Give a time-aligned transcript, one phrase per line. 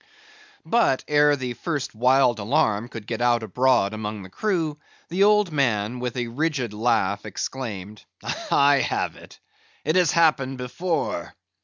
[0.65, 5.51] But ere the first wild alarm could get out abroad among the crew, the old
[5.51, 8.03] man with a rigid laugh exclaimed,
[8.51, 9.37] "I have it!
[9.85, 11.35] It has happened before.